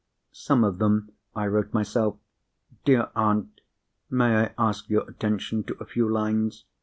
Some 0.33 0.63
of 0.63 0.79
them 0.79 1.11
I 1.35 1.45
wrote 1.45 1.75
myself. 1.75 2.17
"Dear 2.85 3.09
aunt, 3.15 3.61
may 4.09 4.35
I 4.47 4.51
ask 4.57 4.89
your 4.89 5.07
attention 5.07 5.61
to 5.65 5.75
a 5.79 5.85
few 5.85 6.09
lines?" 6.09 6.65